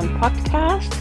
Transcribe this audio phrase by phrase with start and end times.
[0.00, 0.92] unserem Podcast.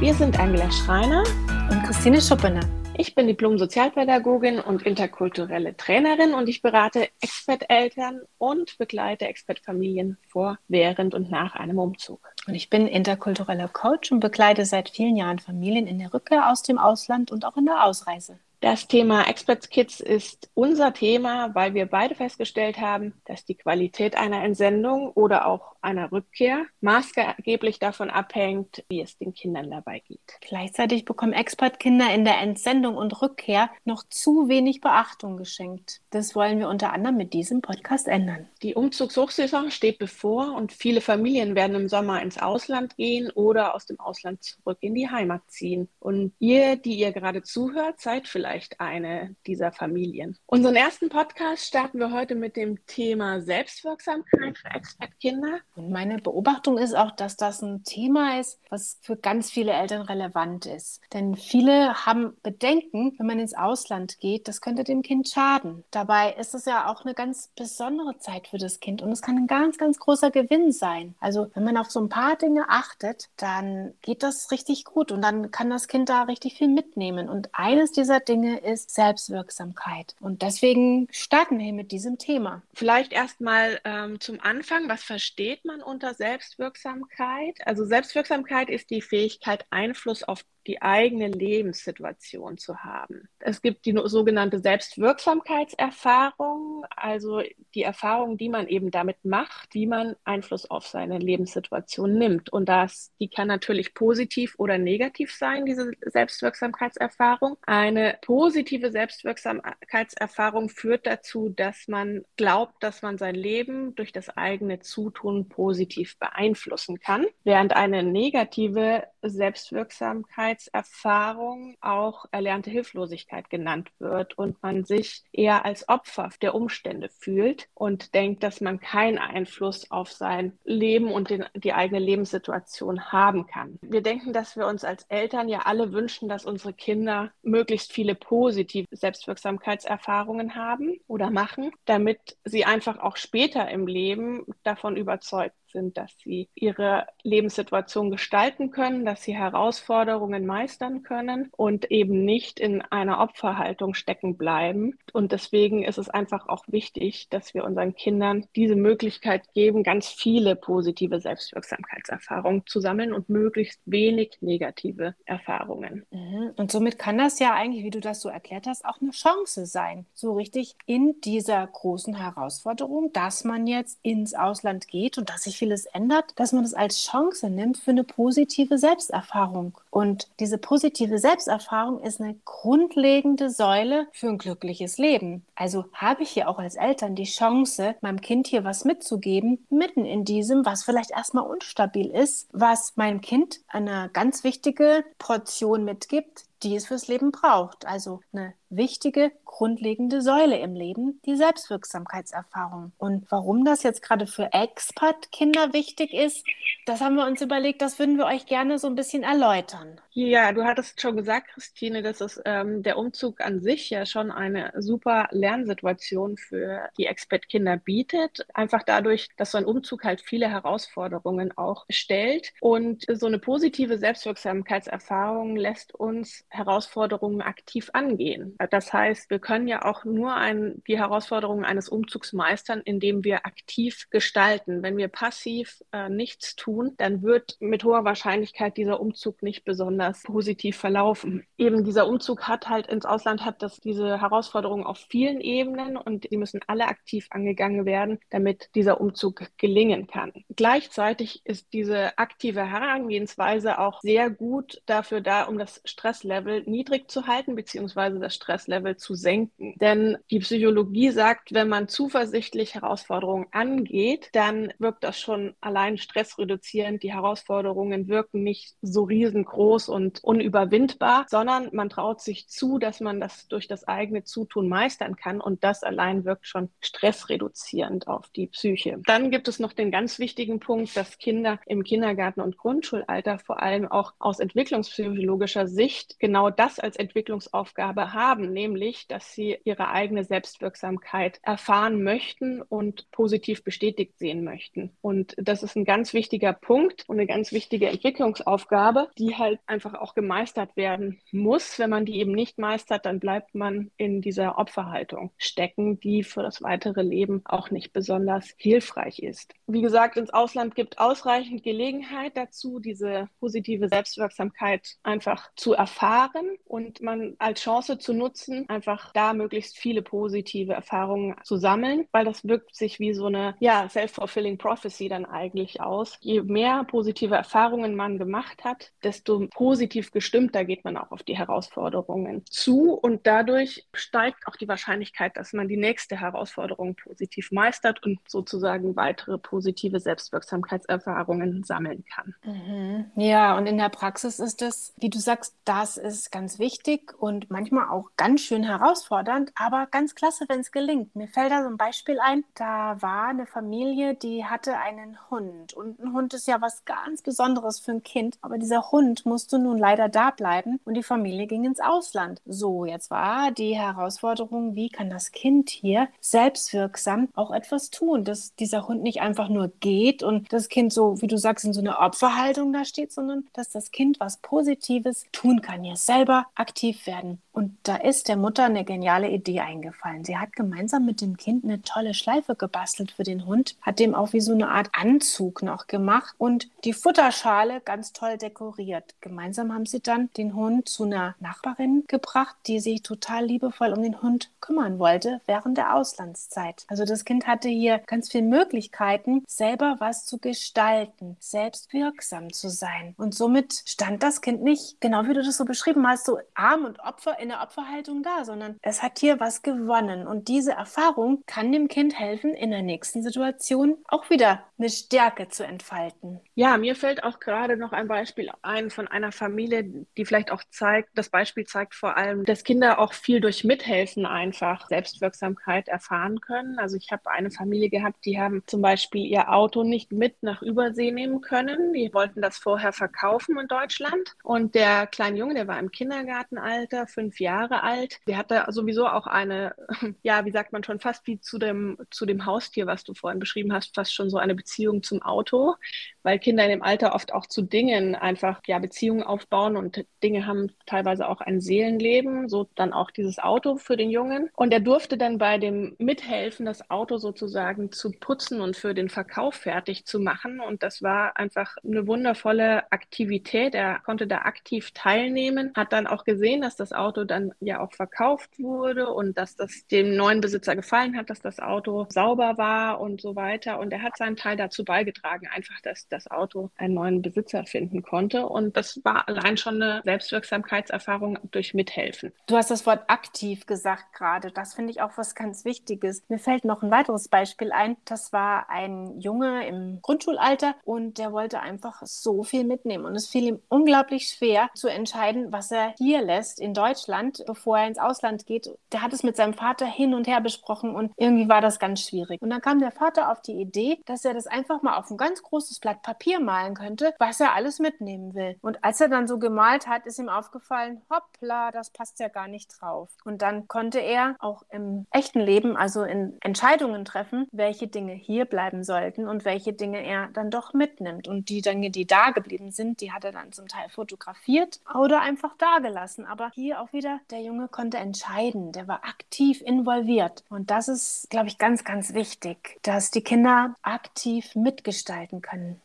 [0.00, 1.24] Wir sind Angela Schreiner
[1.70, 2.60] und Christine Schuppener.
[2.98, 11.14] Ich bin Diplom-Sozialpädagogin und interkulturelle Trainerin und ich berate Expert-Eltern und begleite Expert-Familien vor, während
[11.14, 12.28] und nach einem Umzug.
[12.46, 16.62] Und ich bin interkultureller Coach und begleite seit vielen Jahren Familien in der Rückkehr aus
[16.62, 18.38] dem Ausland und auch in der Ausreise.
[18.62, 24.16] Das Thema Experts Kids ist unser Thema, weil wir beide festgestellt haben, dass die Qualität
[24.16, 30.20] einer Entsendung oder auch einer Rückkehr maßgeblich davon abhängt, wie es den Kindern dabei geht.
[30.40, 36.00] Gleichzeitig bekommen Expertkinder in der Entsendung und Rückkehr noch zu wenig Beachtung geschenkt.
[36.10, 38.48] Das wollen wir unter anderem mit diesem Podcast ändern.
[38.62, 43.86] Die Umzugshochsaison steht bevor und viele Familien werden im Sommer ins Ausland gehen oder aus
[43.86, 45.88] dem Ausland zurück in die Heimat ziehen.
[45.98, 50.36] Und ihr, die ihr gerade zuhört, seid vielleicht vielleicht eine dieser Familien.
[50.44, 55.60] Unseren ersten Podcast starten wir heute mit dem Thema Selbstwirksamkeit für Expertkinder.
[55.74, 60.02] Und meine Beobachtung ist auch, dass das ein Thema ist, was für ganz viele Eltern
[60.02, 61.00] relevant ist.
[61.14, 65.84] Denn viele haben Bedenken, wenn man ins Ausland geht, das könnte dem Kind schaden.
[65.90, 69.38] Dabei ist es ja auch eine ganz besondere Zeit für das Kind und es kann
[69.38, 71.14] ein ganz, ganz großer Gewinn sein.
[71.20, 75.22] Also wenn man auf so ein paar Dinge achtet, dann geht das richtig gut und
[75.22, 77.30] dann kann das Kind da richtig viel mitnehmen.
[77.30, 80.16] Und eines dieser Dinge Dinge ist Selbstwirksamkeit.
[80.20, 82.62] Und deswegen starten wir hier mit diesem Thema.
[82.74, 87.58] Vielleicht erstmal ähm, zum Anfang, was versteht man unter Selbstwirksamkeit?
[87.64, 93.28] Also Selbstwirksamkeit ist die Fähigkeit, Einfluss auf die eigene Lebenssituation zu haben.
[93.38, 97.42] Es gibt die sogenannte Selbstwirksamkeitserfahrung, also
[97.74, 102.52] die Erfahrung, die man eben damit macht, wie man Einfluss auf seine Lebenssituation nimmt.
[102.52, 107.56] Und das, die kann natürlich positiv oder negativ sein, diese Selbstwirksamkeitserfahrung.
[107.66, 114.80] Eine positive Selbstwirksamkeitserfahrung führt dazu, dass man glaubt, dass man sein Leben durch das eigene
[114.80, 124.84] Zutun positiv beeinflussen kann, während eine negative Selbstwirksamkeitserfahrung auch erlernte Hilflosigkeit genannt wird und man
[124.84, 130.58] sich eher als Opfer der Umstände fühlt und denkt, dass man keinen Einfluss auf sein
[130.64, 133.78] Leben und den, die eigene Lebenssituation haben kann.
[133.82, 138.14] Wir denken, dass wir uns als Eltern ja alle wünschen, dass unsere Kinder möglichst viele
[138.14, 145.96] positive Selbstwirksamkeitserfahrungen haben oder machen, damit sie einfach auch später im Leben davon überzeugt sind,
[145.96, 152.82] dass sie ihre Lebenssituation gestalten können, dass sie Herausforderungen meistern können und eben nicht in
[152.82, 154.98] einer Opferhaltung stecken bleiben.
[155.12, 160.08] Und deswegen ist es einfach auch wichtig, dass wir unseren Kindern diese Möglichkeit geben, ganz
[160.08, 166.04] viele positive Selbstwirksamkeitserfahrungen zu sammeln und möglichst wenig negative Erfahrungen.
[166.10, 166.52] Mhm.
[166.56, 169.66] Und somit kann das ja eigentlich, wie du das so erklärt hast, auch eine Chance
[169.66, 175.44] sein, so richtig in dieser großen Herausforderung, dass man jetzt ins Ausland geht und dass
[175.44, 179.78] sich vieles ändert, dass man es als Chance nimmt für eine positive Selbsterfahrung.
[179.92, 185.44] Und diese positive Selbsterfahrung ist eine grundlegende Säule für ein glückliches Leben.
[185.54, 190.06] Also habe ich hier auch als Eltern die Chance, meinem Kind hier was mitzugeben, mitten
[190.06, 196.46] in diesem, was vielleicht erstmal unstabil ist, was meinem Kind eine ganz wichtige Portion mitgibt,
[196.62, 197.86] die es fürs Leben braucht.
[197.86, 202.92] Also eine wichtige, grundlegende Säule im Leben, die Selbstwirksamkeitserfahrung.
[202.98, 206.46] Und warum das jetzt gerade für Expat-Kinder wichtig ist,
[206.86, 209.81] das haben wir uns überlegt, das würden wir euch gerne so ein bisschen erläutern.
[210.10, 214.30] Ja, du hattest schon gesagt, Christine, dass es ähm, der Umzug an sich ja schon
[214.30, 218.46] eine super Lernsituation für die Expat-Kinder bietet.
[218.52, 222.52] Einfach dadurch, dass so ein Umzug halt viele Herausforderungen auch stellt.
[222.60, 228.56] Und so eine positive Selbstwirksamkeitserfahrung lässt uns Herausforderungen aktiv angehen.
[228.70, 233.46] Das heißt, wir können ja auch nur ein, die Herausforderungen eines Umzugs meistern, indem wir
[233.46, 234.82] aktiv gestalten.
[234.82, 240.22] Wenn wir passiv äh, nichts tun, dann wird mit hoher Wahrscheinlichkeit dieser Umzug nicht besonders
[240.24, 241.46] positiv verlaufen.
[241.56, 246.30] Eben dieser Umzug hat halt ins Ausland hat das diese Herausforderungen auf vielen Ebenen und
[246.30, 250.30] die müssen alle aktiv angegangen werden, damit dieser Umzug gelingen kann.
[250.54, 257.26] Gleichzeitig ist diese aktive Herangehensweise auch sehr gut dafür da, um das Stresslevel niedrig zu
[257.26, 259.74] halten, beziehungsweise das Stresslevel zu senken.
[259.80, 267.02] Denn die Psychologie sagt, wenn man zuversichtlich Herausforderungen angeht, dann wirkt das schon allein stressreduzierend.
[267.02, 273.20] Die Herausforderungen wirken nicht so riesengroß und unüberwindbar, sondern man traut sich zu, dass man
[273.20, 278.48] das durch das eigene Zutun meistern kann und das allein wirkt schon stressreduzierend auf die
[278.48, 279.00] Psyche.
[279.06, 283.62] Dann gibt es noch den ganz wichtigen Punkt, dass Kinder im Kindergarten und Grundschulalter vor
[283.62, 290.24] allem auch aus entwicklungspsychologischer Sicht genau das als Entwicklungsaufgabe haben, nämlich, dass sie ihre eigene
[290.24, 294.90] Selbstwirksamkeit erfahren möchten und positiv bestätigt sehen möchten.
[295.00, 299.94] Und das ist ein ganz wichtiger Punkt und eine ganz wichtige Entwicklungsaufgabe, die halt einfach
[299.94, 301.78] auch gemeistert werden muss.
[301.78, 306.42] Wenn man die eben nicht meistert, dann bleibt man in dieser Opferhaltung stecken, die für
[306.42, 309.54] das weitere Leben auch nicht besonders hilfreich ist.
[309.66, 317.02] Wie gesagt, ins Ausland gibt ausreichend Gelegenheit dazu, diese positive Selbstwirksamkeit einfach zu erfahren und
[317.02, 322.46] man als Chance zu nutzen, einfach da möglichst viele positive Erfahrungen zu sammeln, weil das
[322.46, 326.18] wirkt sich wie so eine ja, self-fulfilling prophecy dann eigentlich aus.
[326.20, 331.36] Je mehr positive Erfahrungen man gemacht hat, desto positiv gestimmter geht man auch auf die
[331.36, 338.02] Herausforderungen zu und dadurch steigt auch die Wahrscheinlichkeit, dass man die nächste Herausforderung positiv meistert
[338.02, 342.34] und sozusagen weitere positive Selbstwirksamkeitserfahrungen sammeln kann.
[342.44, 343.10] Mhm.
[343.16, 347.50] Ja, und in der Praxis ist es, wie du sagst, das ist ganz wichtig und
[347.50, 351.14] manchmal auch ganz schön herausfordernd, aber ganz klasse, wenn es gelingt.
[351.14, 355.74] Mir fällt da so ein Beispiel ein, da war eine Familie, die hatte einen Hund
[355.74, 359.58] und ein Hund ist ja was ganz Besonderes für ein Kind, aber dieser Hund musste
[359.58, 362.40] nun leider da bleiben und die Familie ging ins Ausland.
[362.46, 368.54] So, jetzt war die Herausforderung, wie kann das Kind hier selbstwirksam auch etwas tun, dass
[368.54, 371.80] dieser Hund nicht einfach nur geht und das Kind so, wie du sagst, in so
[371.80, 377.06] einer Opferhaltung da steht, sondern dass das Kind was Positives tun kann, hier selber aktiv
[377.06, 377.40] werden.
[377.52, 380.24] Und da ist der Mutter eine geniale Idee eingefallen.
[380.24, 384.14] Sie hat gemeinsam mit dem Kind eine tolle Schleife gebastelt für den Hund, hat dem
[384.14, 389.14] auch wie so eine Art Anzug noch gemacht und die Futterschale ganz toll dekoriert.
[389.20, 394.02] Gemeinsam haben sie dann den Hund zu einer Nachbarin gebracht, die sich total liebevoll um
[394.02, 396.84] den Hund kümmern wollte während der Auslandszeit.
[396.88, 402.70] Also das Kind hatte hier ganz viele Möglichkeiten, selber was zu gestalten, selbst wirksam zu
[402.70, 403.14] sein.
[403.18, 406.84] Und somit stand das Kind nicht, genau wie du das so beschrieben hast, so arm
[406.84, 410.26] und Opfer in der Opferhaltung da, sondern es hat hier was gewonnen.
[410.26, 415.48] Und diese Erfahrung kann dem Kind helfen, in der nächsten Situation auch wieder eine Stärke
[415.48, 416.40] zu entfalten.
[416.54, 419.84] Ja, mir fällt auch gerade noch ein Beispiel ein von einer Familie,
[420.16, 424.24] die vielleicht auch zeigt, das Beispiel zeigt vor allem, dass Kinder auch viel durch Mithelfen
[424.24, 426.78] einfach Selbstwirksamkeit erfahren können.
[426.78, 430.62] Also ich habe eine Familie gehabt, die haben zum Beispiel ihr Auto nicht mit nach
[430.62, 431.92] Übersee nehmen können.
[431.92, 434.34] Die wollten das vorher verkaufen in Deutschland.
[434.44, 438.20] Und der kleine Junge, der war im Kindergartenalter, fünf fünf Jahre alt.
[438.26, 439.74] Der hatte sowieso auch eine,
[440.22, 443.40] ja, wie sagt man schon, fast wie zu dem, zu dem Haustier, was du vorhin
[443.40, 445.74] beschrieben hast, fast schon so eine Beziehung zum Auto,
[446.22, 450.46] weil Kinder in dem Alter oft auch zu Dingen einfach, ja, Beziehungen aufbauen und Dinge
[450.46, 454.50] haben teilweise auch ein Seelenleben, so dann auch dieses Auto für den Jungen.
[454.54, 459.08] Und er durfte dann bei dem Mithelfen, das Auto sozusagen zu putzen und für den
[459.08, 460.60] Verkauf fertig zu machen.
[460.60, 463.74] Und das war einfach eine wundervolle Aktivität.
[463.74, 467.92] Er konnte da aktiv teilnehmen, hat dann auch gesehen, dass das Auto Dann ja auch
[467.92, 473.00] verkauft wurde und dass das dem neuen Besitzer gefallen hat, dass das Auto sauber war
[473.00, 473.78] und so weiter.
[473.78, 478.02] Und er hat seinen Teil dazu beigetragen, einfach, dass das Auto einen neuen Besitzer finden
[478.02, 478.46] konnte.
[478.46, 482.32] Und das war allein schon eine Selbstwirksamkeitserfahrung durch Mithelfen.
[482.46, 484.50] Du hast das Wort aktiv gesagt gerade.
[484.50, 486.22] Das finde ich auch was ganz Wichtiges.
[486.28, 487.96] Mir fällt noch ein weiteres Beispiel ein.
[488.04, 493.04] Das war ein Junge im Grundschulalter und der wollte einfach so viel mitnehmen.
[493.04, 497.42] Und es fiel ihm unglaublich schwer zu entscheiden, was er hier lässt in Deutschland Deutschland,
[497.46, 498.70] bevor er ins Ausland geht.
[498.92, 502.00] Der hat es mit seinem Vater hin und her besprochen und irgendwie war das ganz
[502.02, 502.40] schwierig.
[502.40, 505.16] Und dann kam der Vater auf die Idee, dass er das einfach mal auf ein
[505.16, 508.56] ganz großes Blatt Papier malen könnte, was er alles mitnehmen will.
[508.62, 512.48] Und als er dann so gemalt hat, ist ihm aufgefallen, hoppla, das passt ja gar
[512.48, 513.10] nicht drauf.
[513.24, 518.46] Und dann konnte er auch im echten Leben, also in Entscheidungen treffen, welche Dinge hier
[518.46, 521.28] bleiben sollten und welche Dinge er dann doch mitnimmt.
[521.28, 525.20] Und die Dinge, die da geblieben sind, die hat er dann zum Teil fotografiert oder
[525.20, 526.24] einfach dagelassen.
[526.26, 530.44] Aber hier auf wieder, der Junge konnte entscheiden, der war aktiv involviert.
[530.48, 535.80] Und das ist, glaube ich, ganz, ganz wichtig, dass die Kinder aktiv mitgestalten können.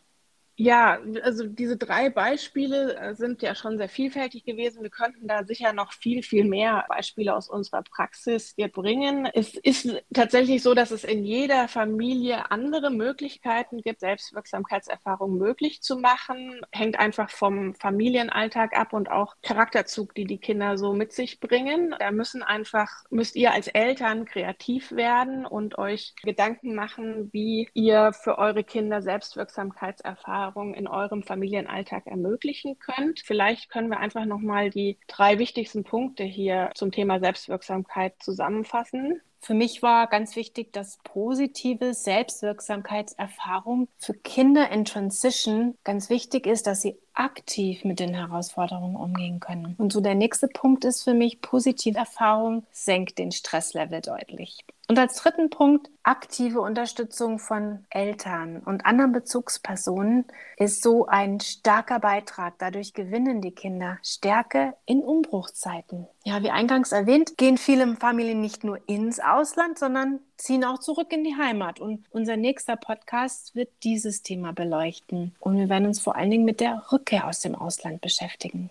[0.59, 4.81] Ja, also diese drei Beispiele äh, sind ja schon sehr vielfältig gewesen.
[4.81, 9.27] Wir könnten da sicher noch viel, viel mehr Beispiele aus unserer Praxis dir bringen.
[9.35, 15.97] Es ist tatsächlich so, dass es in jeder Familie andere Möglichkeiten gibt, Selbstwirksamkeitserfahrungen möglich zu
[15.99, 16.59] machen.
[16.71, 21.93] Hängt einfach vom Familienalltag ab und auch Charakterzug, die die Kinder so mit sich bringen.
[21.99, 28.11] Da müssen einfach, müsst ihr als Eltern kreativ werden und euch Gedanken machen, wie ihr
[28.11, 33.19] für eure Kinder Selbstwirksamkeitserfahrungen Selbsterfahrung in eurem Familienalltag ermöglichen könnt.
[33.19, 39.21] Vielleicht können wir einfach nochmal die drei wichtigsten Punkte hier zum Thema Selbstwirksamkeit zusammenfassen.
[39.39, 46.65] Für mich war ganz wichtig, dass positive Selbstwirksamkeitserfahrung für Kinder in Transition ganz wichtig ist,
[46.65, 49.75] dass sie aktiv mit den Herausforderungen umgehen können.
[49.77, 54.65] Und so der nächste Punkt ist für mich, positive Erfahrung senkt den Stresslevel deutlich.
[54.89, 60.23] Und als dritten Punkt, aktive Unterstützung von Eltern und anderen Bezugspersonen
[60.55, 62.53] ist so ein starker Beitrag.
[62.57, 66.07] Dadurch gewinnen die Kinder Stärke in Umbruchzeiten.
[66.23, 71.11] Ja, wie eingangs erwähnt, gehen viele Familien nicht nur ins Ausland, sondern ziehen auch zurück
[71.11, 71.81] in die Heimat.
[71.81, 75.35] Und unser nächster Podcast wird dieses Thema beleuchten.
[75.39, 78.69] Und wir werden uns vor allen Dingen mit der Rückkehr aus dem Ausland beschäftigen.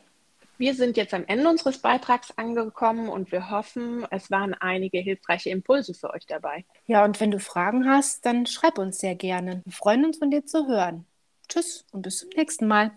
[0.58, 5.50] Wir sind jetzt am Ende unseres Beitrags angekommen und wir hoffen, es waren einige hilfreiche
[5.50, 6.64] Impulse für euch dabei.
[6.86, 9.62] Ja, und wenn du Fragen hast, dann schreib uns sehr gerne.
[9.64, 11.04] Wir freuen uns, von dir zu hören.
[11.48, 12.92] Tschüss und bis zum nächsten Mal.